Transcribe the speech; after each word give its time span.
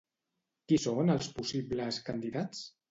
Qui 0.71 0.81
són 0.85 1.15
els 1.17 1.31
possibles 1.37 2.05
candidats? 2.11 2.69